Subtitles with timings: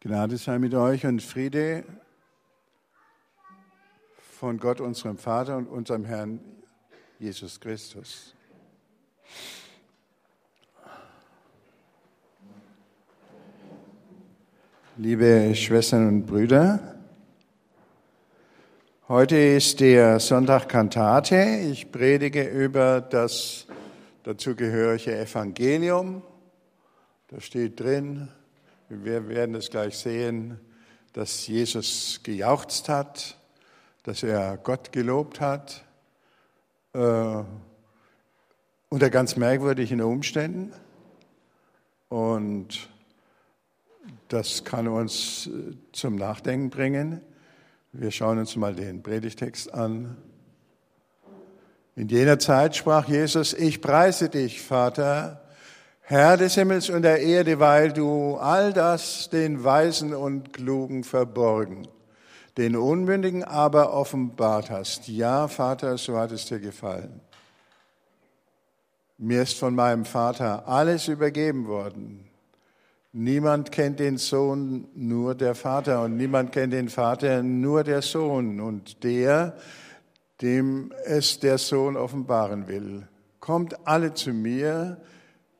[0.00, 1.82] Gnade sei mit euch und Friede
[4.38, 6.38] von Gott, unserem Vater und unserem Herrn
[7.18, 8.34] Jesus Christus.
[14.98, 16.96] Liebe Schwestern und Brüder,
[19.08, 21.60] heute ist der Sonntag Kantate.
[21.72, 23.66] Ich predige über das
[24.24, 26.22] dazugehörige Evangelium.
[27.28, 28.28] Da steht drin,
[28.88, 30.60] wir werden es gleich sehen,
[31.12, 33.36] dass Jesus gejauchzt hat,
[34.04, 35.84] dass er Gott gelobt hat,
[36.92, 37.42] äh,
[38.88, 40.72] unter ganz merkwürdigen Umständen.
[42.08, 42.88] Und
[44.28, 47.20] das kann uns äh, zum Nachdenken bringen.
[47.92, 50.16] Wir schauen uns mal den Predigtext an.
[51.96, 55.45] In jener Zeit sprach Jesus, ich preise dich, Vater,
[56.08, 61.88] Herr des Himmels und der Erde, weil du all das den Weisen und Klugen verborgen,
[62.56, 65.08] den Unmündigen aber offenbart hast.
[65.08, 67.20] Ja, Vater, so hat es dir gefallen.
[69.18, 72.28] Mir ist von meinem Vater alles übergeben worden.
[73.12, 78.60] Niemand kennt den Sohn, nur der Vater, und niemand kennt den Vater, nur der Sohn
[78.60, 79.56] und der,
[80.40, 83.08] dem es der Sohn offenbaren will.
[83.40, 84.98] Kommt alle zu mir,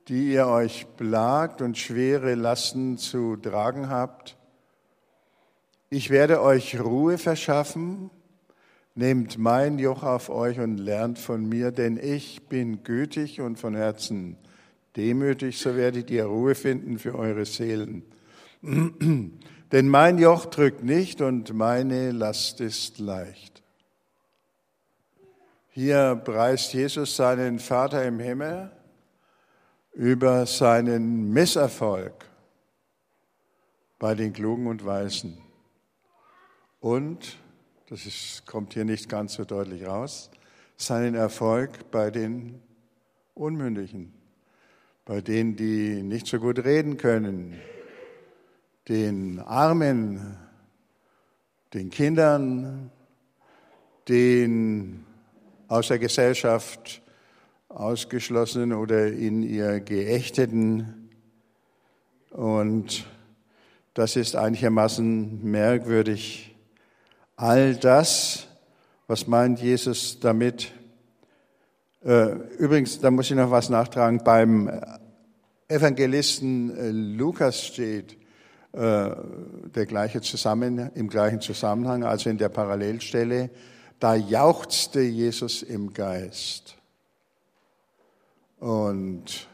[0.08, 4.36] die ihr euch plagt und schwere Lasten zu tragen habt.
[5.90, 8.10] Ich werde euch Ruhe verschaffen.
[8.94, 13.74] Nehmt mein Joch auf euch und lernt von mir, denn ich bin gütig und von
[13.74, 14.38] Herzen
[14.96, 18.02] demütig, so werdet ihr Ruhe finden für eure Seelen.
[18.62, 23.62] denn mein Joch drückt nicht und meine Last ist leicht.
[25.68, 28.70] Hier preist Jesus seinen Vater im Himmel
[29.96, 32.12] über seinen Misserfolg
[33.98, 35.38] bei den Klugen und Weisen.
[36.80, 37.38] Und,
[37.88, 40.30] das ist, kommt hier nicht ganz so deutlich raus,
[40.76, 42.60] seinen Erfolg bei den
[43.32, 44.12] Unmündigen,
[45.06, 47.58] bei denen, die nicht so gut reden können,
[48.88, 50.36] den Armen,
[51.72, 52.90] den Kindern,
[54.08, 55.06] den
[55.68, 57.02] aus der Gesellschaft
[57.76, 61.10] Ausgeschlossenen oder in ihr Geächteten.
[62.30, 63.04] Und
[63.92, 66.56] das ist einigermaßen merkwürdig.
[67.36, 68.48] All das,
[69.08, 70.72] was meint Jesus damit?
[72.02, 74.24] Äh, übrigens, da muss ich noch was nachtragen.
[74.24, 74.70] Beim
[75.68, 78.16] Evangelisten äh, Lukas steht
[78.72, 79.10] äh,
[79.74, 83.50] der gleiche zusammen, im gleichen Zusammenhang, also in der Parallelstelle,
[83.98, 86.75] da jauchzte Jesus im Geist.
[88.58, 89.48] Und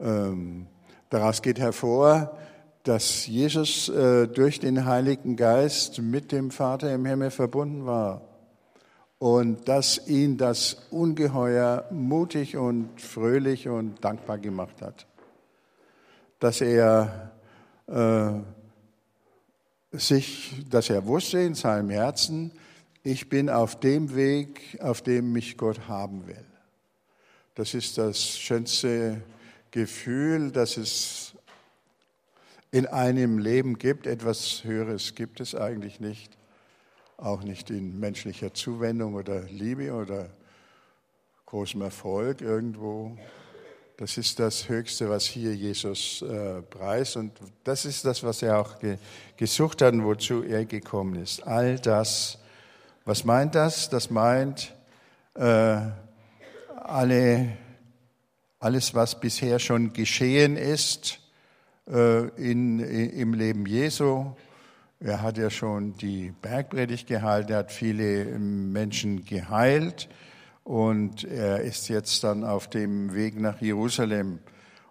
[0.00, 0.66] ähm,
[1.10, 2.36] daraus geht hervor,
[2.82, 8.22] dass Jesus äh, durch den Heiligen Geist mit dem Vater im Himmel verbunden war
[9.18, 15.06] und dass ihn das ungeheuer mutig und fröhlich und dankbar gemacht hat.
[16.38, 17.32] Dass er
[17.88, 18.30] äh,
[19.92, 22.52] sich, dass er wusste in seinem Herzen,
[23.02, 26.44] ich bin auf dem Weg, auf dem mich Gott haben will.
[27.58, 29.20] Das ist das schönste
[29.72, 31.32] Gefühl, das es
[32.70, 34.06] in einem Leben gibt.
[34.06, 36.38] Etwas Höheres gibt es eigentlich nicht.
[37.16, 40.30] Auch nicht in menschlicher Zuwendung oder Liebe oder
[41.46, 43.18] großem Erfolg irgendwo.
[43.96, 47.16] Das ist das Höchste, was hier Jesus äh, preist.
[47.16, 47.32] Und
[47.64, 48.98] das ist das, was er auch ge
[49.36, 51.44] gesucht hat und wozu er gekommen ist.
[51.44, 52.38] All das.
[53.04, 53.90] Was meint das?
[53.90, 54.72] Das meint,
[55.34, 55.80] äh,
[56.88, 57.56] alle,
[58.58, 61.20] alles, was bisher schon geschehen ist
[61.86, 64.32] äh, in, im Leben Jesu.
[65.00, 70.08] Er hat ja schon die Bergpredigt gehalten, er hat viele Menschen geheilt
[70.64, 74.40] und er ist jetzt dann auf dem Weg nach Jerusalem.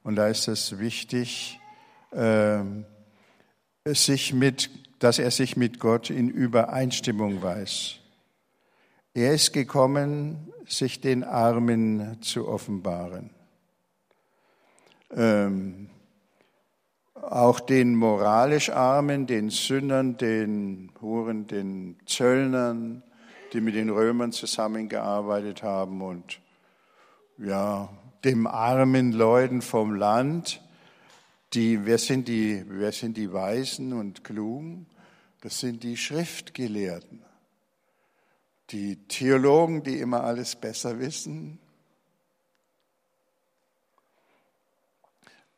[0.04, 1.60] Und da ist es wichtig,
[2.12, 2.60] äh,
[3.86, 4.70] sich mit,
[5.00, 7.96] dass er sich mit Gott in Übereinstimmung weiß.
[9.14, 13.30] Er ist gekommen, sich den Armen zu offenbaren.
[15.12, 15.90] Ähm,
[17.16, 23.04] auch den moralisch Armen, den Sündern, den Huren, den Zöllnern,
[23.54, 26.40] die mit den Römern zusammengearbeitet haben und
[27.38, 27.90] ja,
[28.24, 30.62] dem armen Leuten vom Land,
[31.54, 34.88] die, wer sind die, wer sind die Weisen und Klugen?
[35.42, 37.27] Das sind die Schriftgelehrten
[38.70, 41.60] die Theologen, die immer alles besser wissen.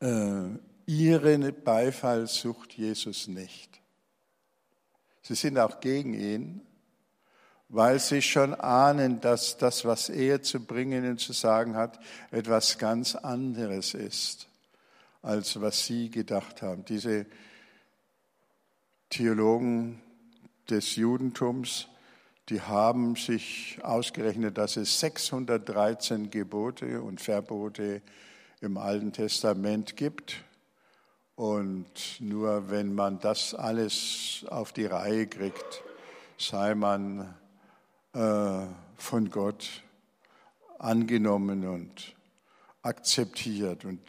[0.00, 0.48] Äh,
[0.86, 3.80] ihren Beifall sucht Jesus nicht.
[5.22, 6.62] Sie sind auch gegen ihn,
[7.68, 12.78] weil sie schon ahnen, dass das, was er zu bringen und zu sagen hat, etwas
[12.78, 14.48] ganz anderes ist,
[15.22, 16.84] als was sie gedacht haben.
[16.84, 17.26] Diese
[19.08, 20.00] Theologen
[20.68, 21.86] des Judentums,
[22.50, 28.02] die haben sich ausgerechnet, dass es 613 Gebote und Verbote
[28.60, 30.42] im Alten Testament gibt.
[31.36, 31.86] Und
[32.18, 35.82] nur wenn man das alles auf die Reihe kriegt,
[36.38, 37.34] sei man
[38.14, 38.66] äh,
[38.96, 39.84] von Gott
[40.80, 42.16] angenommen und
[42.82, 43.84] akzeptiert.
[43.84, 44.02] Und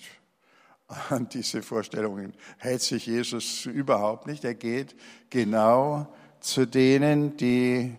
[1.09, 4.43] an diese Vorstellungen hält sich Jesus überhaupt nicht.
[4.43, 4.95] Er geht
[5.29, 7.95] genau zu denen, die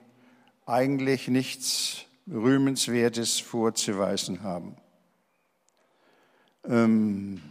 [0.72, 4.74] eigentlich nichts Rühmenswertes vorzuweisen haben.
[6.66, 7.42] Ähm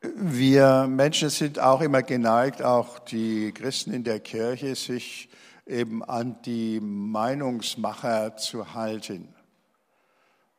[0.00, 5.28] wir Menschen sind auch immer geneigt, auch die Christen in der Kirche, sich
[5.66, 9.34] eben an die Meinungsmacher zu halten.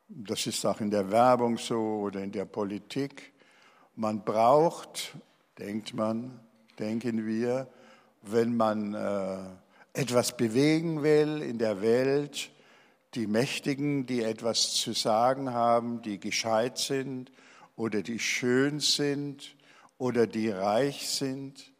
[0.09, 3.33] Das ist auch in der Werbung so oder in der Politik.
[3.99, 5.15] Man braucht,
[5.57, 6.39] denkt man,
[6.77, 7.67] denken wir,
[8.21, 9.39] wenn man äh,
[9.99, 12.51] etwas bewegen will in der Welt,
[13.15, 17.31] die Mächtigen, die etwas zu sagen haben, die gescheit sind
[17.75, 19.55] oder die schön sind
[19.97, 21.71] oder die reich sind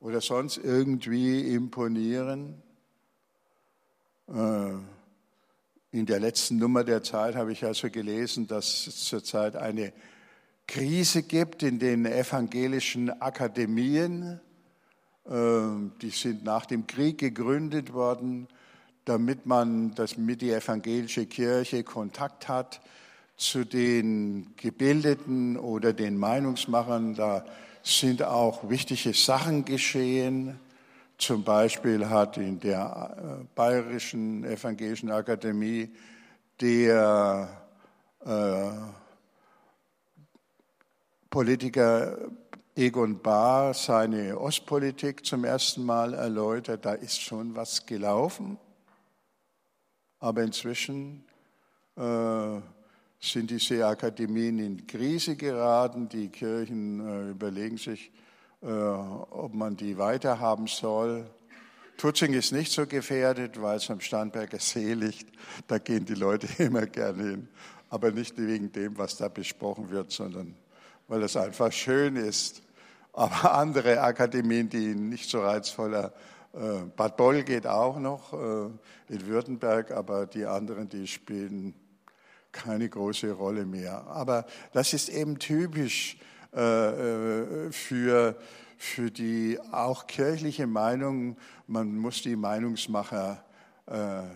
[0.00, 2.62] oder sonst irgendwie imponieren.
[4.28, 4.76] Äh,
[5.90, 9.92] in der letzten Nummer der Zeit habe ich also gelesen, dass zurzeit eine
[10.66, 14.40] Krise gibt in den evangelischen Akademien.
[15.30, 18.48] Ähm, die sind nach dem Krieg gegründet worden,
[19.04, 22.80] damit man, damit die evangelische Kirche Kontakt hat
[23.36, 27.14] zu den Gebildeten oder den Meinungsmachern.
[27.14, 27.44] Da
[27.82, 30.58] sind auch wichtige Sachen geschehen.
[31.18, 35.90] Zum Beispiel hat in der äh, Bayerischen Evangelischen Akademie
[36.60, 37.48] der
[38.24, 39.03] äh,
[41.34, 42.30] Politiker
[42.76, 46.86] Egon Bahr seine Ostpolitik zum ersten Mal erläutert.
[46.86, 48.56] Da ist schon was gelaufen.
[50.20, 51.24] Aber inzwischen
[51.96, 52.60] äh,
[53.18, 56.08] sind diese Akademien in Krise geraten.
[56.08, 58.12] Die Kirchen äh, überlegen sich,
[58.62, 61.28] äh, ob man die weiterhaben soll.
[61.96, 65.36] Tutzing ist nicht so gefährdet, weil es am Starnberger See liegt.
[65.66, 67.48] Da gehen die Leute immer gerne hin.
[67.90, 70.54] Aber nicht wegen dem, was da besprochen wird, sondern
[71.08, 72.62] weil es einfach schön ist.
[73.12, 76.12] Aber andere Akademien, die nicht so reizvoller,
[76.54, 81.74] äh, Bad Boll geht auch noch äh, in Württemberg, aber die anderen, die spielen
[82.52, 84.06] keine große Rolle mehr.
[84.06, 86.16] Aber das ist eben typisch
[86.52, 88.36] äh, für,
[88.78, 91.36] für die auch kirchliche Meinung.
[91.66, 93.42] Man muss die Meinungsmacher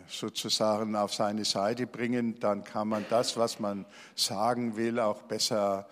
[0.08, 5.88] sozusagen auf seine Seite bringen, dann kann man das, was man sagen will, auch besser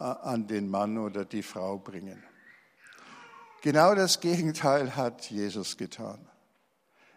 [0.00, 2.22] an den Mann oder die Frau bringen.
[3.62, 6.26] Genau das Gegenteil hat Jesus getan.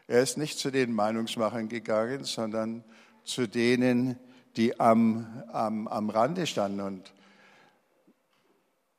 [0.07, 2.83] Er ist nicht zu den Meinungsmachern gegangen, sondern
[3.23, 4.19] zu denen,
[4.57, 6.81] die am, am, am Rande standen.
[6.81, 7.13] Und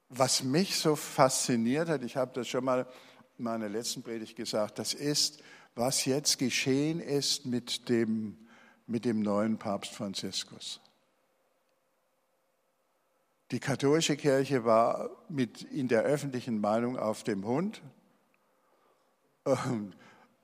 [0.08, 2.86] was mich so fasziniert hat, ich habe das schon mal
[3.36, 5.42] in meiner letzten Predigt gesagt, das ist,
[5.74, 8.38] was jetzt geschehen ist mit dem,
[8.86, 10.80] mit dem neuen Papst Franziskus.
[13.50, 17.82] Die katholische Kirche war mit in der öffentlichen Meinung auf dem Hund.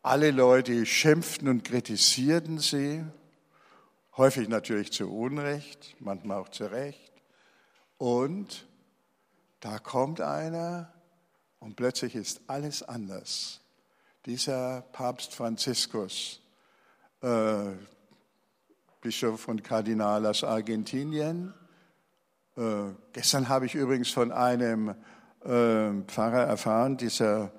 [0.02, 3.04] Alle Leute schimpften und kritisierten sie,
[4.16, 7.12] häufig natürlich zu Unrecht, manchmal auch zu Recht.
[7.97, 8.66] Und
[9.61, 10.92] da kommt einer
[11.59, 13.61] und plötzlich ist alles anders.
[14.26, 16.40] Dieser Papst Franziskus,
[17.23, 17.73] äh,
[19.00, 21.54] Bischof und Kardinal aus Argentinien,
[22.57, 24.95] äh, gestern habe ich übrigens von einem
[25.45, 27.52] äh, Pfarrer erfahren, dieser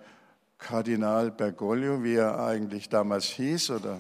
[0.57, 4.00] Kardinal Bergoglio, wie er eigentlich damals hieß oder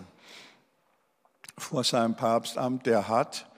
[1.57, 3.49] vor seinem Papstamt, der hat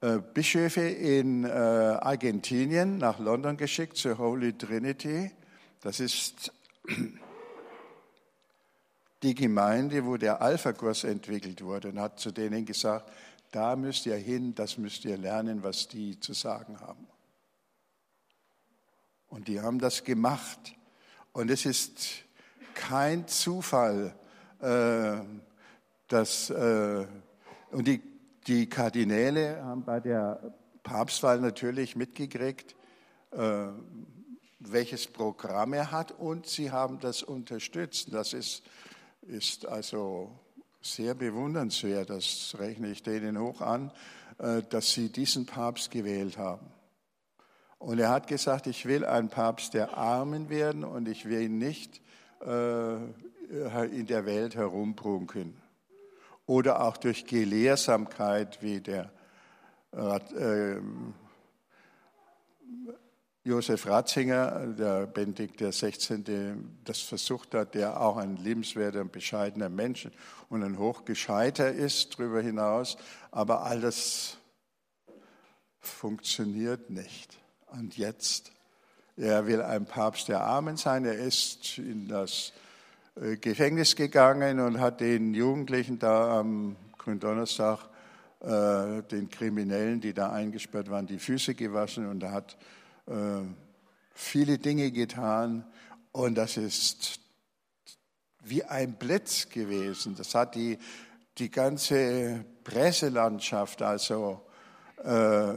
[0.00, 5.30] äh, Bischöfe in äh, Argentinien nach London geschickt zur Holy Trinity.
[5.80, 6.52] Das ist
[9.22, 13.10] die Gemeinde, wo der Alpha-Kurs entwickelt wurde und hat zu denen gesagt,
[13.54, 17.06] da müsst ihr hin, das müsst ihr lernen, was die zu sagen haben.
[19.28, 20.74] Und die haben das gemacht.
[21.32, 22.24] Und es ist
[22.74, 24.14] kein Zufall,
[24.60, 25.20] äh,
[26.08, 27.06] dass äh,
[27.70, 28.00] Und die,
[28.46, 32.76] die Kardinäle haben bei der Papstwahl natürlich mitgekriegt,
[33.32, 33.66] äh,
[34.60, 38.12] welches Programm er hat und sie haben das unterstützt.
[38.12, 38.62] Das ist,
[39.22, 40.38] ist also
[40.84, 43.90] sehr bewundernswert, das rechne ich denen hoch an,
[44.38, 46.66] äh, dass sie diesen Papst gewählt haben.
[47.78, 52.00] Und er hat gesagt, ich will ein Papst der Armen werden und ich will nicht
[52.40, 55.54] äh, in der Welt herumprunken.
[56.46, 59.10] Oder auch durch Gelehrsamkeit, wie der
[59.92, 60.76] äh,
[63.46, 70.08] Josef Ratzinger, der Benedikt XVI., das versucht hat, der auch ein liebenswerter und bescheidener Mensch
[70.48, 72.96] und ein Hochgescheiter ist darüber hinaus,
[73.30, 74.38] aber alles
[75.78, 77.38] funktioniert nicht.
[77.66, 78.50] Und jetzt,
[79.18, 82.54] er will ein Papst der Armen sein, er ist in das
[83.20, 87.90] äh, Gefängnis gegangen und hat den Jugendlichen da am Gründonnerstag,
[88.40, 92.56] äh, den Kriminellen, die da eingesperrt waren, die Füße gewaschen und hat
[94.14, 95.66] viele Dinge getan
[96.12, 97.20] und das ist
[98.44, 100.14] wie ein Blitz gewesen.
[100.16, 100.78] Das hat die,
[101.38, 104.46] die ganze Presselandschaft, also
[105.02, 105.54] äh,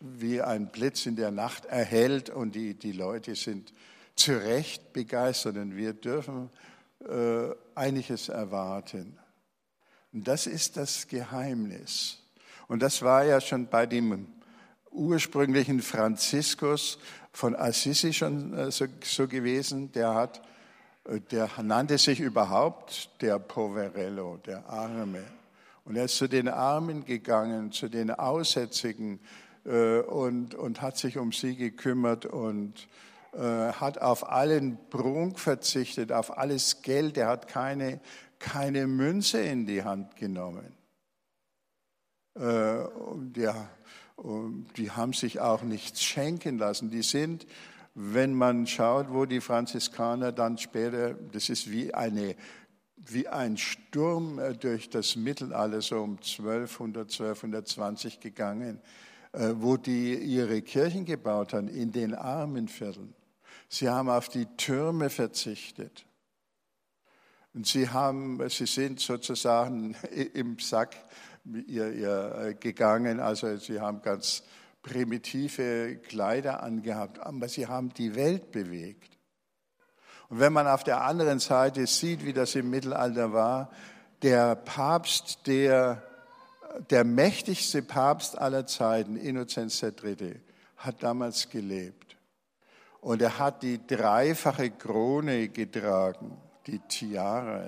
[0.00, 3.72] wie ein Blitz in der Nacht erhellt und die, die Leute sind
[4.16, 6.50] zu Recht begeistert und wir dürfen
[7.08, 9.18] äh, einiges erwarten.
[10.12, 12.18] Und das ist das Geheimnis.
[12.68, 14.26] Und das war ja schon bei dem
[14.92, 16.98] ursprünglichen Franziskus
[17.32, 19.90] von Assisi schon äh, so, so gewesen.
[19.92, 20.42] Der hat,
[21.04, 25.24] äh, der nannte sich überhaupt der Poverello, der Arme.
[25.84, 29.18] Und er ist zu den Armen gegangen, zu den Aussätzigen
[29.64, 32.88] äh, und, und hat sich um sie gekümmert und
[33.34, 37.16] hat auf allen Prunk verzichtet, auf alles Geld.
[37.16, 37.98] Er hat keine,
[38.38, 40.70] keine Münze in die Hand genommen.
[42.34, 43.70] Und ja,
[44.76, 46.90] die haben sich auch nichts schenken lassen.
[46.90, 47.46] Die sind,
[47.94, 52.36] wenn man schaut, wo die Franziskaner dann später, das ist wie eine
[53.10, 58.80] wie ein Sturm äh, durch das Mittelalter so um 1200, 1220 gegangen,
[59.32, 63.14] äh, wo die ihre Kirchen gebaut haben, in den Armenvierteln.
[63.68, 66.04] Sie haben auf die Türme verzichtet.
[67.54, 69.94] Und sie haben, sie sind sozusagen
[70.34, 70.96] im Sack
[71.44, 73.20] ihr, ihr äh, gegangen.
[73.20, 74.42] Also sie haben ganz
[74.82, 79.16] primitive Kleider angehabt, aber sie haben die Welt bewegt.
[80.28, 83.70] Und wenn man auf der anderen Seite sieht, wie das im Mittelalter war,
[84.22, 86.02] der Papst, der,
[86.90, 90.40] der mächtigste Papst aller Zeiten, Innozenz III.,
[90.78, 92.16] hat damals gelebt.
[93.00, 97.66] Und er hat die dreifache Krone getragen, die Tiara.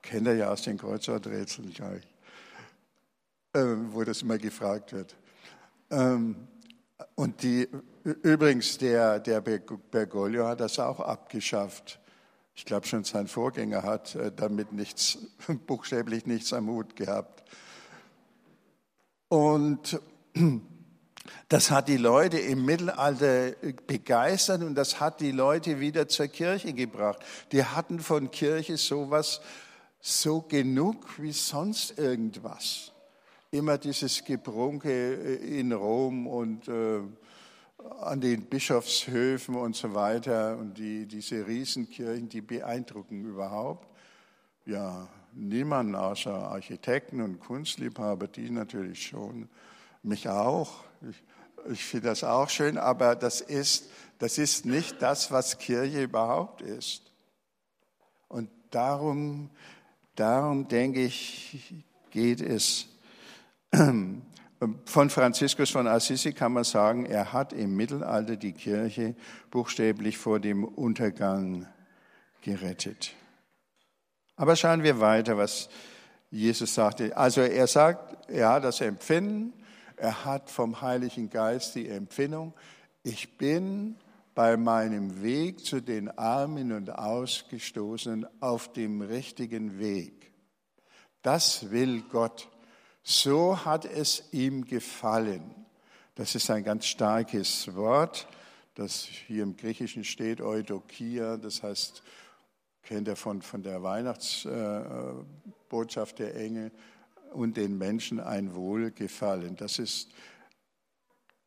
[0.00, 2.04] Kennt er ja aus den Kreuzworträtseln, glaube ich.
[2.04, 2.11] Ähm,
[3.54, 5.14] wo das immer gefragt wird.
[5.90, 6.48] Ähm,
[7.14, 7.68] und die,
[8.04, 12.00] übrigens, der, der Bergoglio hat das auch abgeschafft.
[12.54, 15.18] Ich glaube schon sein Vorgänger hat äh, damit nichts,
[15.66, 17.42] buchstäblich nichts am Hut gehabt.
[19.28, 20.00] Und
[21.48, 23.52] das hat die Leute im Mittelalter
[23.86, 27.20] begeistert und das hat die Leute wieder zur Kirche gebracht.
[27.52, 29.40] Die hatten von Kirche sowas
[30.00, 32.91] so genug wie sonst irgendwas
[33.52, 37.00] immer dieses Gebrunke äh, in Rom und äh,
[38.00, 43.86] an den Bischofshöfen und so weiter und die, diese Riesenkirchen, die beeindrucken überhaupt.
[44.64, 49.50] Ja, niemand außer Architekten und Kunstliebhaber, die natürlich schon,
[50.02, 50.84] mich auch.
[51.10, 51.22] Ich,
[51.72, 56.62] ich finde das auch schön, aber das ist, das ist nicht das, was Kirche überhaupt
[56.62, 57.12] ist.
[58.28, 59.50] Und darum,
[60.14, 62.88] darum denke ich, geht es
[63.72, 69.14] von Franziskus von Assisi kann man sagen, er hat im Mittelalter die Kirche
[69.50, 71.66] buchstäblich vor dem Untergang
[72.42, 73.14] gerettet.
[74.36, 75.68] Aber schauen wir weiter, was
[76.30, 77.16] Jesus sagte.
[77.16, 79.52] Also er sagt, er hat das Empfinden,
[79.96, 82.54] er hat vom Heiligen Geist die Empfindung,
[83.02, 83.96] ich bin
[84.34, 90.32] bei meinem Weg zu den Armen und Ausgestoßenen auf dem richtigen Weg.
[91.22, 92.48] Das will Gott.
[93.02, 95.42] So hat es ihm gefallen.
[96.14, 98.28] Das ist ein ganz starkes Wort,
[98.74, 102.02] das hier im Griechischen steht, Eudokia, das heißt,
[102.82, 106.72] kennt ihr von, von der Weihnachtsbotschaft der Engel,
[107.32, 109.56] und den Menschen ein Wohlgefallen.
[109.56, 110.10] Das ist,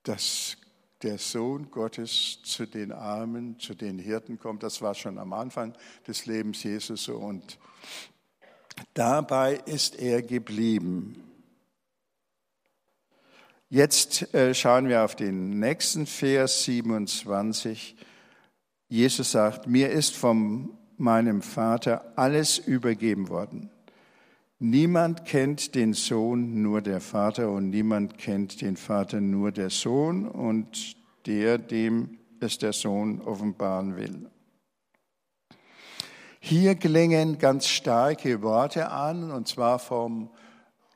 [0.03, 0.57] dass
[1.03, 4.63] der Sohn Gottes zu den Armen, zu den Hirten kommt.
[4.63, 5.74] Das war schon am Anfang
[6.07, 7.59] des Lebens Jesus so und
[8.93, 11.25] Dabei ist er geblieben.
[13.69, 17.95] Jetzt äh, schauen wir auf den nächsten Vers 27.
[18.89, 23.72] Jesus sagt, mir ist von meinem Vater alles übergeben worden.
[24.60, 30.27] Niemand kennt den Sohn, nur der Vater, und niemand kennt den Vater, nur der Sohn
[30.27, 30.95] und
[31.25, 34.29] der, dem es der Sohn offenbaren will.
[36.39, 40.29] Hier klingen ganz starke Worte an, und zwar vom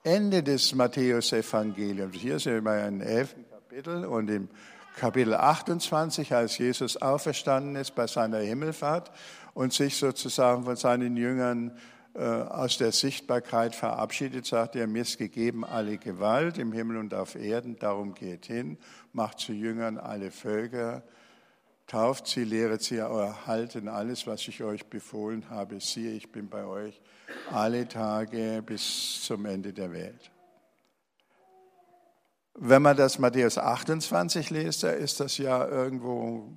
[0.03, 2.15] Ende des Matthäus-Evangeliums.
[2.15, 3.35] Hier sind wir im 11.
[3.51, 4.47] Kapitel und im
[4.95, 9.11] Kapitel 28, als Jesus auferstanden ist bei seiner Himmelfahrt
[9.53, 11.77] und sich sozusagen von seinen Jüngern
[12.15, 17.13] äh, aus der Sichtbarkeit verabschiedet, sagt er, mir ist gegeben alle Gewalt im Himmel und
[17.13, 18.77] auf Erden, darum geht hin,
[19.11, 21.03] macht zu Jüngern alle Völker,
[21.87, 25.81] tauft sie, lehret sie, erhalten alles, was ich euch befohlen habe.
[25.81, 27.01] Siehe, ich bin bei euch
[27.51, 30.31] alle Tage bis zum Ende der Welt.
[32.53, 36.51] Wenn man das Matthäus 28 liest, da ist das ja irgendwo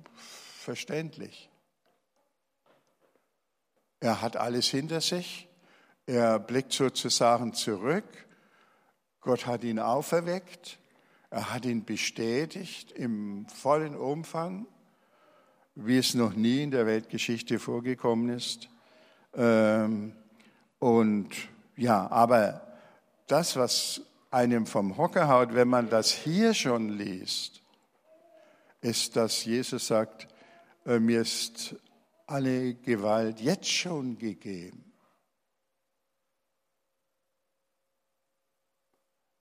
[0.59, 1.49] verständlich.
[3.99, 5.47] Er hat alles hinter sich.
[6.05, 8.03] Er blickt sozusagen zurück.
[9.21, 10.77] Gott hat ihn auferweckt.
[11.29, 14.67] Er hat ihn bestätigt im vollen Umfang,
[15.75, 18.67] wie es noch nie in der Weltgeschichte vorgekommen ist.
[19.33, 20.15] Ähm,
[20.83, 21.29] und
[21.77, 22.61] ja, aber
[23.27, 27.61] das, was einem vom Hocker haut, wenn man das hier schon liest,
[28.81, 30.27] ist, dass Jesus sagt,
[30.85, 31.77] äh, mir ist
[32.27, 34.93] alle Gewalt jetzt schon gegeben.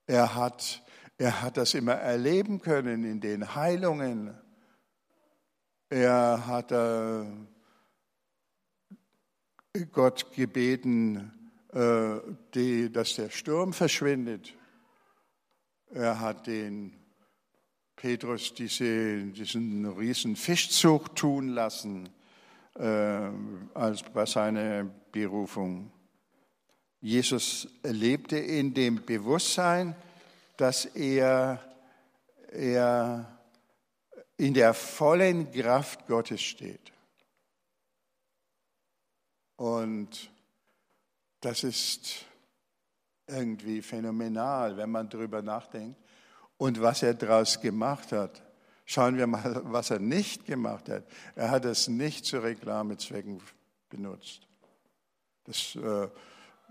[0.07, 0.81] Er hat,
[1.19, 4.41] er hat das immer erleben können in den Heilungen.
[5.89, 7.25] Er hat äh,
[9.91, 11.33] Gott gebeten,
[11.73, 12.21] äh,
[12.55, 14.53] die, dass der Sturm verschwindet.
[15.91, 16.93] Er hat den
[17.97, 22.11] Petrus diese, diesen riesen Fischzug tun lassen
[22.75, 23.31] äh,
[23.73, 25.91] als bei seiner Berufung.
[27.01, 29.97] Jesus lebte in dem Bewusstsein,
[30.59, 31.63] dass er,
[32.51, 33.39] er
[34.37, 36.93] in der vollen Kraft Gottes steht.
[39.57, 40.31] Und
[41.41, 42.25] das ist
[43.27, 45.99] irgendwie phänomenal, wenn man darüber nachdenkt.
[46.57, 48.43] Und was er daraus gemacht hat.
[48.85, 51.05] Schauen wir mal, was er nicht gemacht hat.
[51.35, 53.41] Er hat es nicht zu Reklamezwecken
[53.89, 54.47] benutzt.
[55.45, 56.09] Das äh,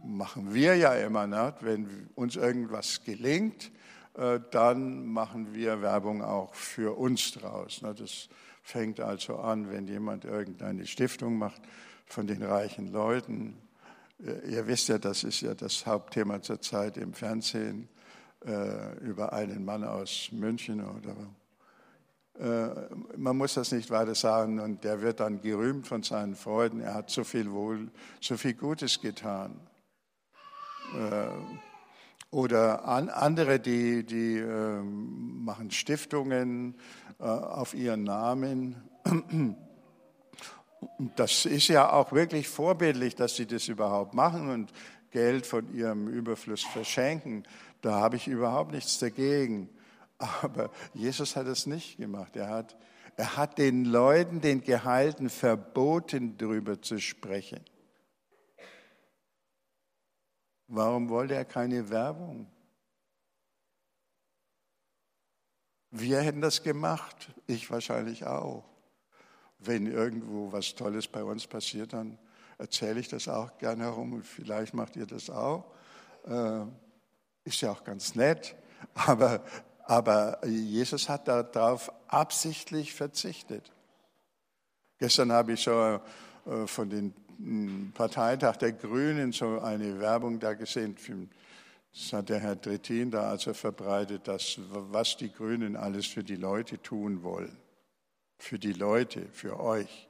[0.04, 1.28] machen wir ja immer.
[1.28, 1.54] Ne?
[1.62, 3.72] Wenn uns irgendwas gelingt,
[4.16, 7.82] äh, dann machen wir Werbung auch für uns draus.
[7.82, 7.94] Ne?
[7.94, 8.30] Das
[8.64, 11.62] fängt also an, wenn jemand irgendeine Stiftung macht
[12.12, 13.58] von den reichen Leuten.
[14.24, 17.88] Äh, ihr wisst ja, das ist ja das Hauptthema zurzeit im Fernsehen
[18.46, 21.16] äh, über einen Mann aus München oder
[23.18, 26.80] man muss das nicht weiter sagen und der wird dann gerühmt von seinen Freuden.
[26.80, 29.60] Er hat so viel Wohl, so viel Gutes getan.
[30.96, 31.28] Äh,
[32.32, 36.76] oder andere, die, die machen Stiftungen
[37.20, 38.76] äh, auf ihren Namen.
[41.16, 44.72] Das ist ja auch wirklich vorbildlich, dass sie das überhaupt machen und
[45.12, 47.44] Geld von ihrem Überfluss verschenken.
[47.82, 49.70] Da habe ich überhaupt nichts dagegen.
[50.18, 52.36] Aber Jesus hat es nicht gemacht.
[52.36, 52.78] Er hat,
[53.18, 57.64] er hat den Leuten, den Geheilten, verboten, darüber zu sprechen.
[60.68, 62.48] Warum wollte er keine Werbung?
[65.90, 68.71] Wir hätten das gemacht, ich wahrscheinlich auch.
[69.64, 72.18] Wenn irgendwo was Tolles bei uns passiert, dann
[72.58, 75.66] erzähle ich das auch gerne herum und vielleicht macht ihr das auch.
[76.26, 76.66] Äh,
[77.44, 78.56] ist ja auch ganz nett,
[78.94, 79.44] aber,
[79.86, 83.72] aber Jesus hat darauf absichtlich verzichtet.
[85.00, 86.00] Gestern habe ich so
[86.46, 87.14] äh, von den
[87.94, 90.96] Parteitag der Grünen so eine Werbung da gesehen.
[91.92, 96.36] Das hat der Herr Trittin da also verbreitet, dass, was die Grünen alles für die
[96.36, 97.58] Leute tun wollen.
[98.42, 100.08] Für die Leute, für euch,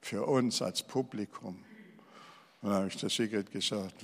[0.00, 1.56] für uns als Publikum.
[2.60, 3.96] Und dann habe ich der Sigrid gesagt,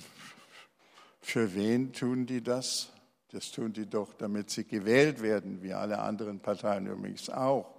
[1.21, 2.91] für wen tun die das?
[3.31, 7.73] Das tun die doch, damit sie gewählt werden, wie alle anderen Parteien übrigens auch,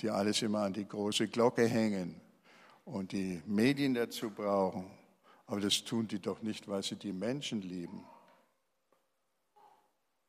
[0.00, 2.14] die alles immer an die große Glocke hängen
[2.84, 4.88] und die Medien dazu brauchen.
[5.48, 8.04] Aber das tun die doch nicht, weil sie die Menschen lieben.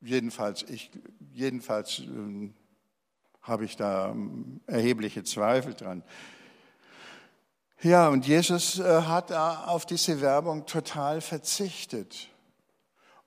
[0.01, 0.89] Jedenfalls, ich,
[1.31, 2.49] jedenfalls äh,
[3.45, 6.03] habe ich da ähm, erhebliche Zweifel dran.
[7.81, 12.29] Ja, und Jesus äh, hat auf diese Werbung total verzichtet,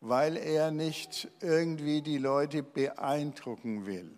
[0.01, 4.11] weil er nicht irgendwie die Leute beeindrucken will.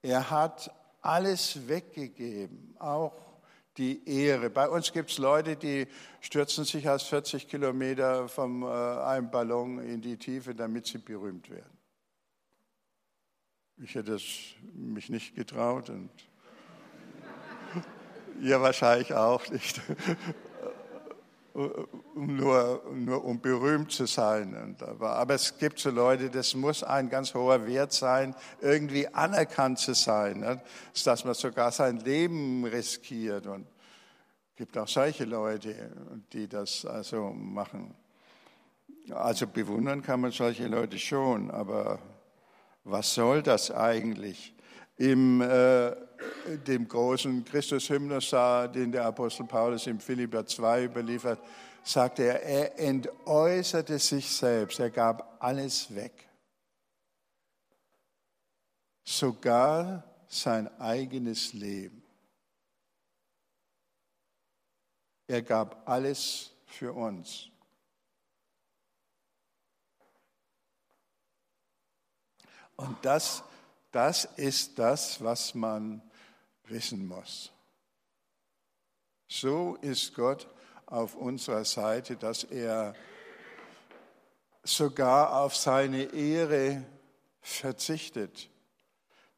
[0.00, 0.70] Er hat
[1.02, 3.12] alles weggegeben, auch
[3.76, 4.48] die Ehre.
[4.48, 5.86] Bei uns gibt es Leute, die
[6.20, 11.50] stürzen sich aus 40 Kilometer von äh, einem Ballon in die Tiefe, damit sie berühmt
[11.50, 11.73] werden.
[13.78, 14.22] Ich hätte es
[14.72, 16.10] mich nicht getraut und
[18.40, 19.80] ihr wahrscheinlich auch nicht.
[22.14, 24.76] nur, nur um berühmt zu sein.
[24.80, 29.94] Aber, es gibt so Leute, das muss ein ganz hoher Wert sein, irgendwie anerkannt zu
[29.94, 30.60] sein, ne?
[31.04, 33.46] dass man sogar sein Leben riskiert.
[33.46, 33.66] Und
[34.50, 35.92] es gibt auch solche Leute,
[36.32, 37.94] die das also machen.
[39.10, 41.98] Also bewundern kann man solche Leute schon, aber
[42.84, 44.54] was soll das eigentlich?
[44.96, 45.96] Im äh,
[46.66, 48.30] dem großen Christus-Hymnus,
[48.72, 51.40] den der Apostel Paulus im Philipper 2 überliefert,
[51.82, 56.28] sagte er, er entäußerte sich selbst, er gab alles weg.
[59.02, 62.02] Sogar sein eigenes Leben.
[65.26, 67.50] Er gab alles für uns.
[72.76, 73.42] Und das,
[73.92, 76.02] das ist das, was man
[76.64, 77.52] wissen muss.
[79.28, 80.48] So ist Gott
[80.86, 82.94] auf unserer Seite, dass er
[84.62, 86.84] sogar auf seine Ehre
[87.40, 88.48] verzichtet,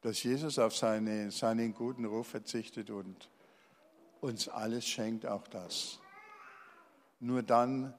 [0.01, 3.29] dass Jesus auf seine, seinen guten Ruf verzichtet und
[4.21, 5.99] uns alles schenkt, auch das.
[7.19, 7.93] Nur dann,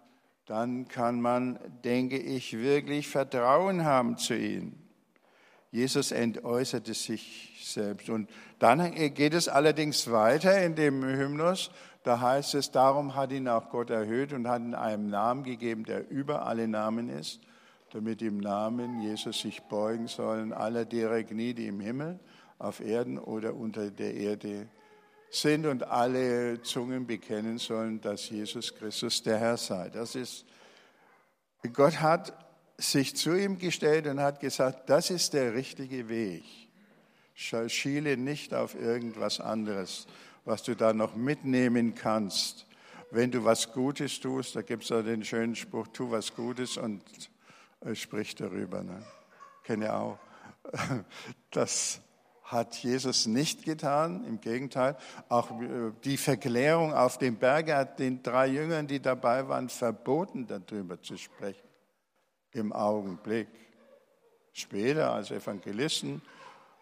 [0.46, 4.87] dann kann man, denke ich, wirklich Vertrauen haben zu ihm.
[5.70, 8.08] Jesus entäußerte sich selbst.
[8.08, 11.70] Und dann geht es allerdings weiter in dem Hymnus.
[12.04, 15.84] Da heißt es, darum hat ihn auch Gott erhöht und hat ihm einen Namen gegeben,
[15.84, 17.40] der über alle Namen ist,
[17.92, 22.18] damit im Namen Jesus sich beugen sollen alle derer Knie, die im Himmel,
[22.58, 24.68] auf Erden oder unter der Erde
[25.30, 29.90] sind und alle Zungen bekennen sollen, dass Jesus Christus der Herr sei.
[29.90, 30.46] Das ist,
[31.72, 32.32] Gott hat
[32.78, 36.44] sich zu ihm gestellt und hat gesagt, das ist der richtige Weg.
[37.34, 40.06] Schiele nicht auf irgendwas anderes,
[40.44, 42.66] was du da noch mitnehmen kannst.
[43.10, 46.76] Wenn du was Gutes tust, da gibt es ja den schönen Spruch, tu was Gutes
[46.76, 47.02] und
[47.80, 48.82] äh, sprich darüber.
[48.82, 49.02] Ne?
[49.64, 50.18] Kenne auch.
[51.50, 52.00] Das
[52.44, 54.96] hat Jesus nicht getan, im Gegenteil.
[55.28, 60.46] Auch äh, die Verklärung auf dem Berge hat den drei Jüngern, die dabei waren, verboten,
[60.46, 61.67] darüber zu sprechen
[62.52, 63.48] im Augenblick.
[64.52, 66.22] Später als Evangelisten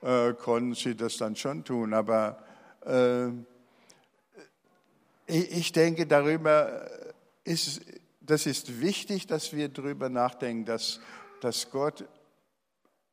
[0.03, 2.39] äh, konnten sie das dann schon tun, aber
[2.85, 3.29] äh,
[5.27, 6.89] ich denke, darüber
[7.45, 7.81] ist,
[8.21, 11.01] das ist wichtig, dass wir darüber nachdenken, dass,
[11.41, 12.05] dass Gott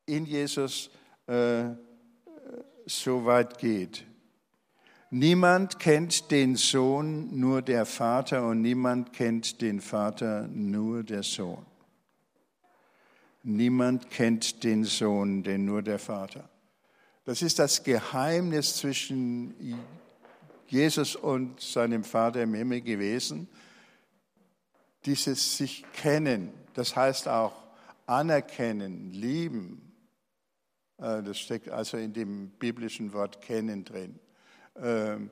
[0.06, 0.90] in Jesus
[1.26, 1.64] äh,
[2.86, 4.04] so weit geht.
[5.10, 11.64] Niemand kennt den Sohn, nur der Vater, und niemand kennt den Vater, nur der Sohn.
[13.46, 16.48] Niemand kennt den Sohn, denn nur der Vater.
[17.24, 19.78] Das ist das Geheimnis zwischen
[20.66, 23.48] Jesus und seinem Vater im Himmel gewesen.
[25.04, 27.54] Dieses sich kennen, das heißt auch
[28.06, 29.92] anerkennen, lieben.
[30.96, 34.18] Äh, das steckt also in dem biblischen Wort kennen drin.
[34.76, 35.30] Ähm,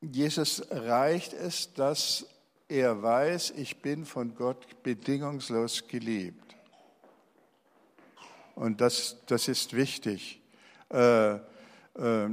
[0.00, 2.26] Jesus reicht es, dass
[2.68, 6.57] er weiß, ich bin von Gott bedingungslos geliebt.
[8.58, 10.40] Und das, das ist wichtig.
[10.92, 11.38] Äh, äh,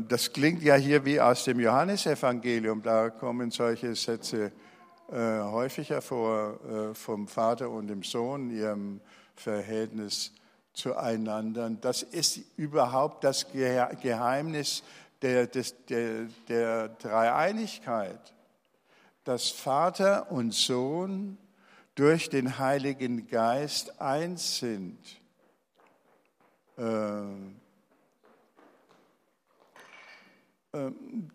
[0.07, 2.81] das klingt ja hier wie aus dem Johannesevangelium.
[2.81, 4.51] Da kommen solche Sätze
[5.11, 9.01] äh, häufiger vor vom Vater und dem Sohn, ihrem
[9.35, 10.31] Verhältnis
[10.73, 11.69] zueinander.
[11.69, 14.81] Das ist überhaupt das Geheimnis
[15.21, 18.33] der, des, der, der Dreieinigkeit,
[19.25, 21.37] dass Vater und Sohn
[21.93, 24.97] durch den Heiligen Geist eins sind.
[26.77, 27.55] Ähm,
[30.73, 31.31] ähm,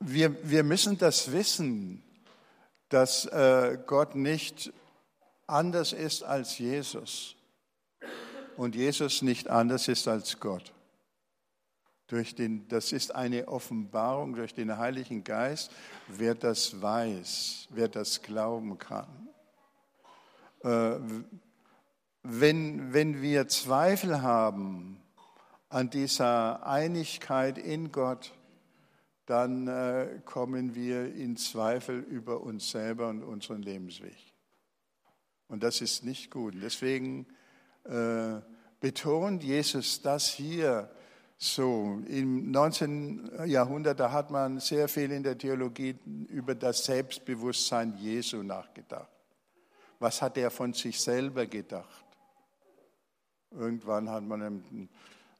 [0.00, 2.02] wir, wir müssen das wissen,
[2.90, 4.72] dass äh, Gott nicht
[5.46, 7.36] anders ist als Jesus
[8.56, 10.72] und Jesus nicht anders ist als Gott.
[12.06, 15.72] Durch den, das ist eine Offenbarung durch den Heiligen Geist,
[16.08, 19.28] wer das weiß, wer das glauben kann.
[22.26, 24.98] Wenn, wenn wir Zweifel haben
[25.68, 28.32] an dieser Einigkeit in Gott,
[29.26, 34.16] dann äh, kommen wir in Zweifel über uns selber und unseren Lebensweg.
[35.48, 36.54] Und das ist nicht gut.
[36.56, 37.26] Deswegen
[37.84, 38.40] äh,
[38.80, 40.90] betont Jesus das hier
[41.36, 42.00] so.
[42.06, 43.44] Im 19.
[43.44, 45.94] Jahrhundert, da hat man sehr viel in der Theologie
[46.28, 49.10] über das Selbstbewusstsein Jesu nachgedacht.
[49.98, 52.03] Was hat er von sich selber gedacht?
[53.56, 54.88] Irgendwann hat man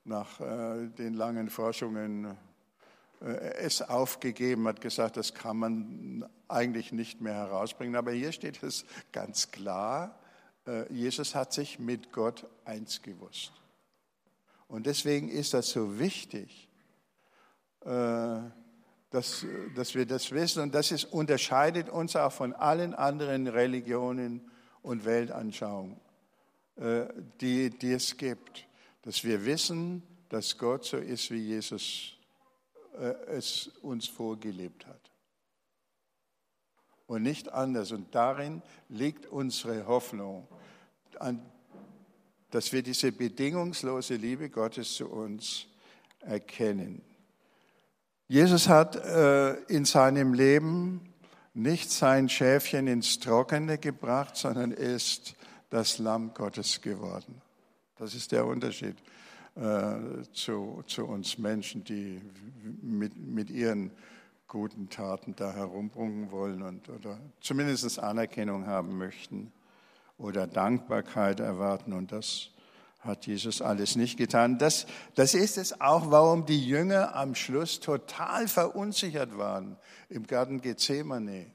[0.05, 2.37] nach äh, den langen Forschungen
[3.21, 7.97] äh, es aufgegeben, hat gesagt, das kann man eigentlich nicht mehr herausbringen.
[7.97, 10.19] Aber hier steht es ganz klar,
[10.67, 13.53] äh, Jesus hat sich mit Gott eins gewusst.
[14.69, 16.69] Und deswegen ist das so wichtig,
[17.85, 19.47] dass,
[19.77, 20.63] dass wir das wissen.
[20.63, 24.41] Und das ist, unterscheidet uns auch von allen anderen Religionen
[24.81, 26.01] und Weltanschauungen,
[26.77, 28.67] die, die es gibt.
[29.03, 32.15] Dass wir wissen, dass Gott so ist, wie Jesus
[32.99, 35.11] äh, es uns vorgelebt hat.
[37.07, 37.93] Und nicht anders.
[37.93, 40.49] Und darin liegt unsere Hoffnung,
[42.51, 45.67] dass wir diese bedingungslose Liebe Gottes zu uns
[46.21, 47.03] erkennen.
[48.27, 51.13] Jesus hat äh, in seinem Leben
[51.53, 55.37] nicht sein Schäfchen ins Trockene gebracht, sondern ist
[55.75, 57.43] das Lamm Gottes geworden.
[57.97, 58.97] Das ist der Unterschied
[59.57, 62.21] äh, zu, zu uns Menschen, die
[62.81, 63.91] mit, mit ihren
[64.47, 69.53] guten Taten da herumbrungen wollen und, oder zumindest Anerkennung haben möchten
[70.17, 71.93] oder Dankbarkeit erwarten.
[71.93, 72.51] Und das
[73.01, 74.59] hat Jesus alles nicht getan.
[74.59, 79.77] Das, das ist es auch, warum die Jünger am Schluss total verunsichert waren
[80.09, 81.47] im Garten Gethsemane.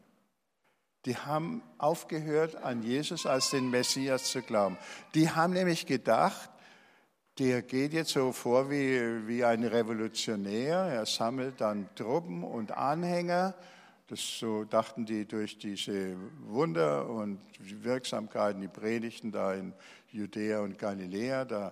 [1.05, 4.77] Die haben aufgehört, an Jesus als den Messias zu glauben.
[5.15, 6.49] Die haben nämlich gedacht,
[7.39, 10.75] der geht jetzt so vor wie, wie ein Revolutionär.
[10.75, 13.55] Er sammelt dann Truppen und Anhänger.
[14.07, 19.73] Das so dachten die durch diese Wunder und Wirksamkeiten, die Predigten da in
[20.11, 21.45] Judäa und Galiläa.
[21.45, 21.71] Da,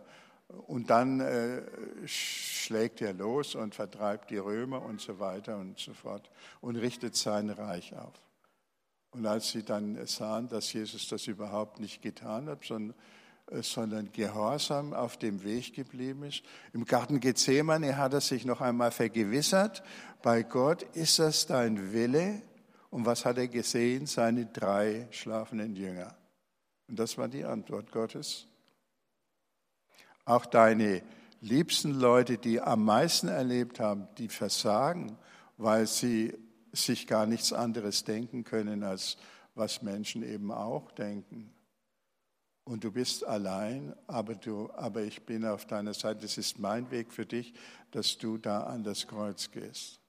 [0.68, 1.64] und dann äh,
[2.06, 6.30] schlägt er los und vertreibt die Römer und so weiter und so fort
[6.62, 8.14] und richtet sein Reich auf.
[9.18, 12.96] Und als sie dann sahen, dass Jesus das überhaupt nicht getan hat, sondern
[13.52, 16.44] äh, sondern gehorsam auf dem Weg geblieben ist.
[16.74, 19.84] Im Garten Gethsemane hat er sich noch einmal vergewissert,
[20.22, 22.42] bei Gott ist das dein Wille.
[22.90, 24.06] Und was hat er gesehen?
[24.06, 26.16] Seine drei schlafenden Jünger.
[26.88, 28.48] Und das war die Antwort Gottes.
[30.26, 31.02] Auch deine
[31.42, 35.18] liebsten Leute, die am meisten erlebt haben, die versagen,
[35.58, 36.34] weil sie
[36.74, 39.18] sich gar nichts anderes denken können, als
[39.56, 41.54] was Menschen eben auch denken
[42.68, 46.26] und du bist allein, aber, du, aber ich bin auf deiner Seite.
[46.26, 47.54] Es ist mein Weg für dich,
[47.92, 50.02] dass du da an das Kreuz gehst.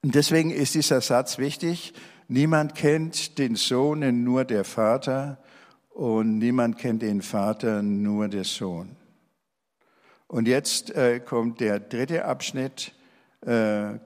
[0.00, 1.92] Und deswegen ist dieser Satz wichtig.
[2.28, 5.36] Niemand kennt den Sohn, nur der Vater
[5.90, 8.96] und niemand kennt den Vater, nur der Sohn.
[10.32, 12.94] Und jetzt äh, kommt der dritte Abschnitt,
[13.42, 13.98] äh,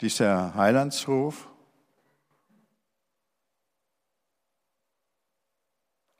[0.00, 1.48] dieser Heilandsruf.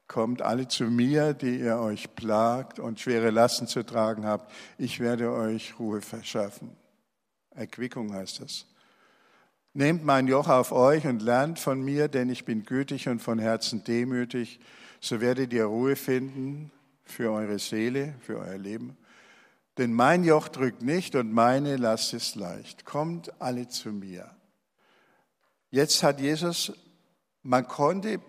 [0.08, 4.52] Kommt alle zu mir, die ihr euch plagt und schwere Lasten zu tragen habt.
[4.76, 6.76] Ich werde euch Ruhe verschaffen.
[7.50, 8.66] Erquickung heißt das.
[9.72, 13.38] Nehmt mein Joch auf euch und lernt von mir, denn ich bin gütig und von
[13.38, 14.58] Herzen demütig.
[15.00, 16.72] So werdet ihr Ruhe finden
[17.04, 18.96] für eure Seele, für euer Leben.
[19.78, 22.84] Denn mein Joch drückt nicht und meine Last ist leicht.
[22.84, 24.30] Kommt alle zu mir.
[25.70, 26.72] Jetzt hat Jesus,
[27.42, 28.20] man konnte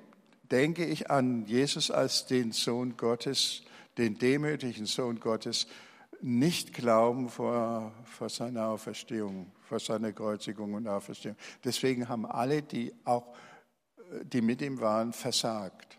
[0.51, 3.63] denke ich an Jesus als den Sohn Gottes,
[3.97, 5.67] den demütigen Sohn Gottes,
[6.21, 11.37] nicht glauben vor, vor seiner Auferstehung, vor seiner Kreuzigung und Auferstehung.
[11.63, 13.33] Deswegen haben alle, die auch,
[14.23, 15.97] die mit ihm waren, versagt,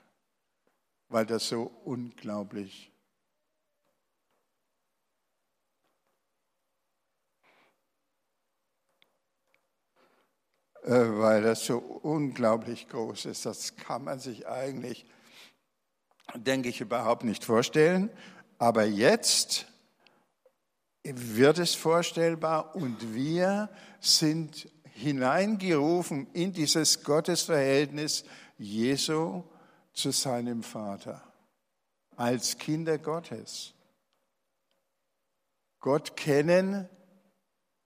[1.09, 2.93] weil das so unglaublich
[10.83, 13.47] weil das so unglaublich groß ist.
[13.47, 15.05] Das kann man sich eigentlich,
[16.35, 18.11] denke ich, überhaupt nicht vorstellen.
[18.59, 19.67] Aber jetzt
[21.03, 28.25] wird es vorstellbar und wir sind hineingerufen in dieses Gottesverhältnis
[28.59, 29.45] Jesu
[29.93, 31.23] zu seinem Vater
[32.17, 33.73] als Kinder Gottes.
[35.81, 36.89] Gott kennen,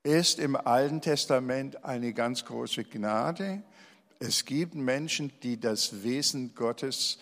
[0.05, 3.63] ist im Alten Testament eine ganz große Gnade.
[4.21, 7.19] Es gibt Menschen, die das Wesen Gottes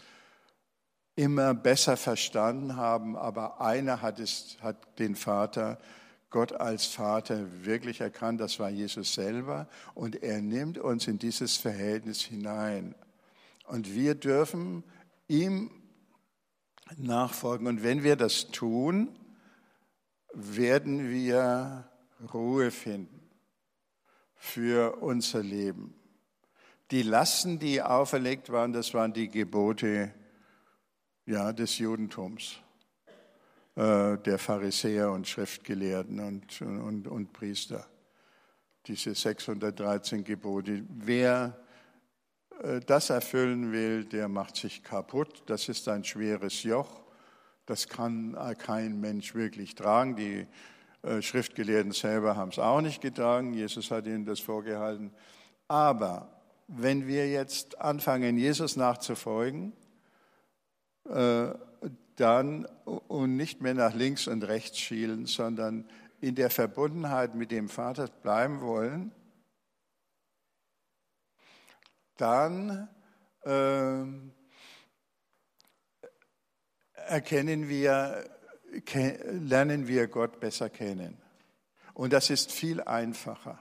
[1.14, 5.78] immer besser verstanden haben, aber einer hat, es, hat den Vater,
[6.30, 11.56] Gott als Vater wirklich erkannt, das war Jesus selber, und er nimmt uns in dieses
[11.56, 12.94] Verhältnis hinein.
[13.66, 14.82] Und wir dürfen
[15.28, 15.70] ihm
[16.96, 17.66] nachfolgen.
[17.66, 19.08] Und wenn wir das tun,
[20.32, 21.88] werden wir
[22.32, 23.20] Ruhe finden
[24.37, 25.94] für unser Leben.
[26.90, 30.12] Die Lasten, die auferlegt waren, das waren die Gebote
[31.26, 32.58] ja, des Judentums,
[33.76, 37.87] äh, der Pharisäer und Schriftgelehrten und, und, und Priester.
[38.87, 40.82] Diese 613 Gebote.
[40.88, 41.56] Wer
[42.62, 45.44] äh, das erfüllen will, der macht sich kaputt.
[45.46, 47.02] Das ist ein schweres Joch.
[47.64, 50.16] Das kann kein Mensch wirklich tragen.
[50.16, 50.46] Die äh,
[51.20, 53.54] Schriftgelehrten selber haben es auch nicht getragen.
[53.54, 55.12] Jesus hat ihnen das vorgehalten.
[55.68, 59.72] Aber wenn wir jetzt anfangen, Jesus nachzufolgen,
[61.08, 61.52] äh,
[62.16, 65.88] dann und nicht mehr nach links und rechts schielen, sondern
[66.20, 69.12] in der Verbundenheit mit dem Vater bleiben wollen,
[72.16, 72.88] dann
[73.42, 74.04] äh,
[76.94, 78.24] erkennen wir,
[79.48, 81.16] lernen wir Gott besser kennen.
[81.94, 83.58] Und das ist viel einfacher.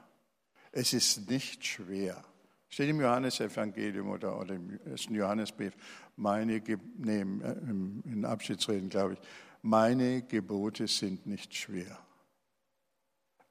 [0.71, 2.23] Es ist nicht schwer.
[2.69, 5.73] Steht im Johannesevangelium oder, oder im Johannesbrief,
[6.15, 6.61] meine,
[6.97, 9.19] nee, in Abschiedsreden glaube ich,
[9.61, 11.99] meine Gebote sind nicht schwer.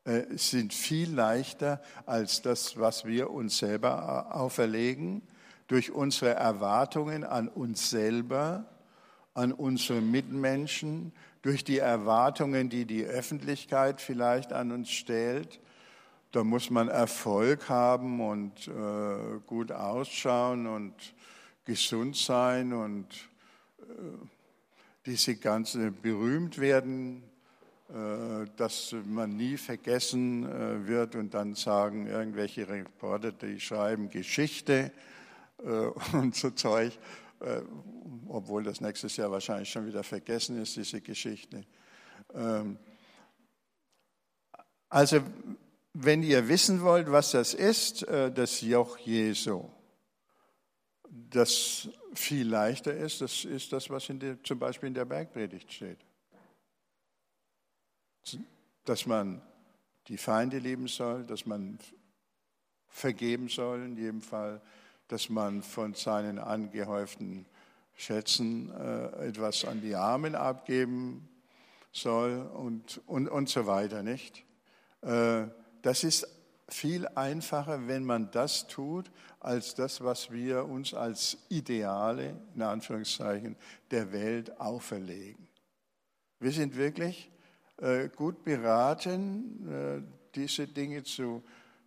[0.05, 5.23] Äh, sind viel leichter als das, was wir uns selber auferlegen,
[5.66, 8.64] durch unsere Erwartungen an uns selber,
[9.35, 15.61] an unsere Mitmenschen, durch die Erwartungen, die die Öffentlichkeit vielleicht an uns stellt.
[16.33, 20.94] Da muss man Erfolg haben und äh, gut ausschauen und
[21.64, 23.07] gesund sein und
[23.81, 23.85] äh,
[25.07, 27.22] diese ganze berühmt werden,
[27.88, 34.92] äh, dass man nie vergessen äh, wird und dann sagen irgendwelche Reporter, die schreiben Geschichte
[36.14, 36.98] und so Zeug,
[38.29, 41.64] obwohl das nächstes Jahr wahrscheinlich schon wieder vergessen ist, diese Geschichte.
[42.35, 42.79] Ähm,
[44.88, 45.20] also,
[45.92, 49.64] wenn ihr wissen wollt, was das ist, das Joch Jesu,
[51.09, 55.98] das viel leichter ist, das ist das, was der, zum Beispiel in der Bergpredigt steht
[58.85, 59.40] dass man
[60.09, 61.79] die Feinde lieben soll, dass man
[62.88, 64.61] vergeben soll in jedem Fall,
[65.12, 67.46] dass man von seinen angehäuften
[67.94, 71.29] Schätzen äh, etwas an die Armen abgeben
[71.92, 74.44] soll und, und, und so weiter, nicht?
[75.03, 75.46] Äh,
[75.83, 76.29] das ist
[76.68, 83.57] viel einfacher, wenn man das tut, als das, was wir uns als Ideale, in Anführungszeichen,
[83.90, 85.49] der Welt auferlegen.
[86.38, 87.31] Wir sind wirklich
[87.79, 90.03] äh, gut beraten, äh,
[90.35, 91.42] diese Dinge zu,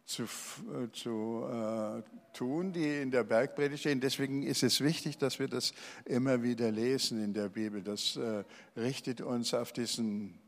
[0.06, 4.02] zu, äh, zu äh, tun, die in der Bergpredigt stehen.
[4.02, 5.74] Deswegen ist es wichtig, dass wir das
[6.06, 7.82] immer wieder lesen in der Bibel.
[7.82, 8.44] Das äh,
[8.76, 10.40] richtet uns auf diesen,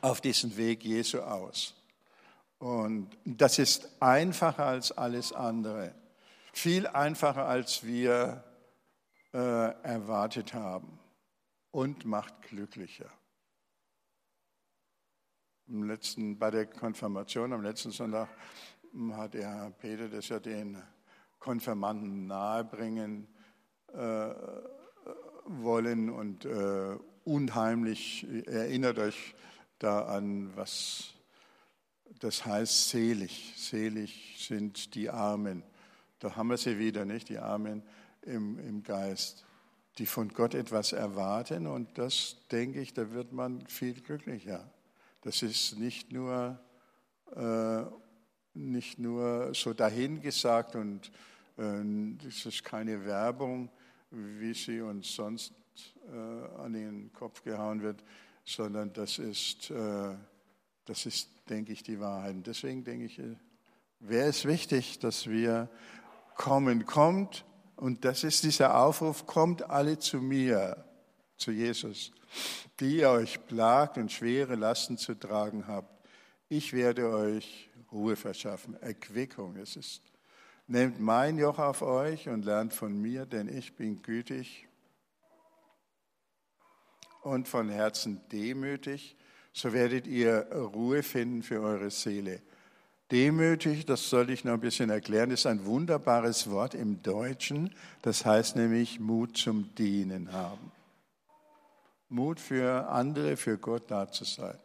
[0.00, 1.74] auf diesen Weg Jesu aus.
[2.58, 5.94] Und das ist einfacher als alles andere.
[6.52, 8.44] Viel einfacher, als wir
[9.32, 10.98] äh, erwartet haben
[11.70, 13.10] und macht glücklicher.
[15.70, 18.28] Im letzten, bei der Konfirmation am letzten Sonntag
[19.12, 20.76] hat der Herr Peter das ja den
[21.38, 23.28] Konfirmanden nahebringen
[23.92, 24.34] äh,
[25.44, 29.34] wollen und äh, unheimlich erinnert euch
[29.78, 31.14] da an, was
[32.18, 33.54] das heißt selig.
[33.56, 35.62] Selig sind die Armen.
[36.18, 37.28] Da haben wir sie wieder, nicht?
[37.28, 37.82] Die Armen
[38.22, 39.46] im, im Geist
[39.98, 41.66] die von Gott etwas erwarten.
[41.66, 44.68] Und das, denke ich, da wird man viel glücklicher.
[45.22, 46.58] Das ist nicht nur,
[47.36, 47.82] äh,
[48.54, 51.10] nicht nur so dahingesagt und
[51.58, 51.82] äh,
[52.24, 53.70] das ist keine Werbung,
[54.10, 55.52] wie sie uns sonst
[56.12, 58.02] äh, an den Kopf gehauen wird,
[58.44, 60.14] sondern das ist, äh,
[60.84, 62.34] das ist, denke ich, die Wahrheit.
[62.34, 63.36] Und deswegen denke ich, äh,
[64.00, 65.68] wäre es wichtig, dass wir
[66.34, 66.86] kommen.
[66.86, 67.44] Kommt
[67.76, 70.84] und das ist dieser Aufruf, kommt alle zu mir,
[71.40, 72.12] zu Jesus,
[72.78, 76.06] die ihr euch plagt und schwere Lasten zu tragen habt.
[76.48, 79.56] Ich werde euch Ruhe verschaffen, Erquickung.
[79.56, 80.02] Es ist,
[80.66, 84.68] nehmt mein Joch auf euch und lernt von mir, denn ich bin gütig
[87.22, 89.16] und von Herzen demütig,
[89.52, 92.40] so werdet ihr Ruhe finden für eure Seele.
[93.10, 97.74] Demütig, das soll ich noch ein bisschen erklären, ist ein wunderbares Wort im Deutschen.
[98.02, 100.70] Das heißt nämlich Mut zum Dienen haben.
[102.10, 104.58] Mut für andere, für Gott da zu sein.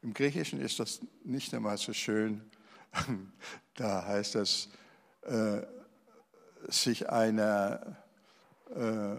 [0.00, 2.42] Im Griechischen ist das nicht einmal so schön.
[3.74, 4.68] Da heißt das,
[5.22, 5.62] äh,
[6.68, 7.96] sich einer,
[8.68, 9.16] äh,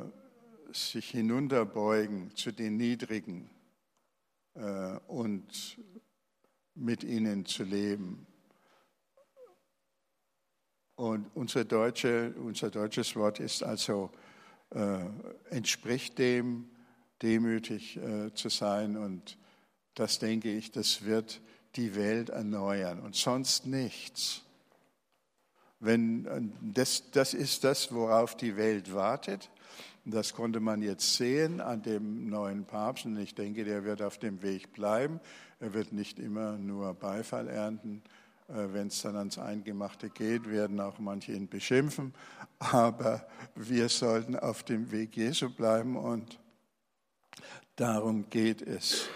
[0.72, 3.50] sich hinunterbeugen zu den Niedrigen
[4.54, 5.80] äh, und
[6.76, 8.28] mit ihnen zu leben.
[10.96, 14.12] Und unser, Deutsche, unser deutsches Wort ist also,
[14.70, 15.06] äh,
[15.50, 16.70] entspricht dem,
[17.24, 18.98] demütig äh, zu sein.
[18.98, 19.38] Und
[19.96, 21.42] das denke ich, das wird
[21.76, 24.42] die Welt erneuern und sonst nichts.
[25.80, 29.50] Wenn, das, das ist das, worauf die Welt wartet.
[30.06, 34.18] Das konnte man jetzt sehen an dem neuen Papst und ich denke, der wird auf
[34.18, 35.20] dem Weg bleiben.
[35.60, 38.02] Er wird nicht immer nur Beifall ernten,
[38.50, 42.14] äh, wenn es dann ans Eingemachte geht, werden auch manche ihn beschimpfen.
[42.60, 46.40] Aber wir sollten auf dem Weg Jesu bleiben und
[47.76, 49.08] darum geht es.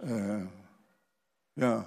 [0.00, 0.46] Äh,
[1.56, 1.84] ja.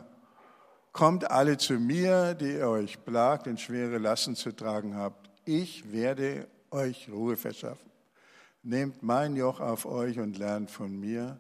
[0.92, 5.30] Kommt alle zu mir, die ihr euch plagt und schwere Lasten zu tragen habt.
[5.46, 7.90] Ich werde euch Ruhe verschaffen.
[8.62, 11.40] Nehmt mein Joch auf euch und lernt von mir.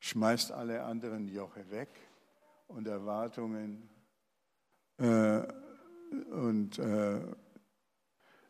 [0.00, 1.88] Schmeißt alle anderen Joche weg
[2.68, 3.88] und Erwartungen
[4.96, 5.42] äh,
[6.30, 7.20] und äh,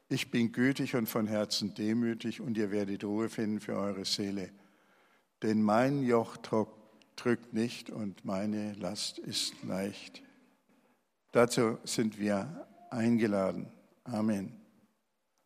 [0.08, 4.50] ich bin gütig und von Herzen demütig und ihr werdet Ruhe finden für eure Seele.
[5.42, 6.36] Denn mein Joch
[7.16, 10.22] drückt nicht und meine Last ist leicht.
[11.32, 13.66] Dazu sind wir eingeladen.
[14.04, 14.57] Amen.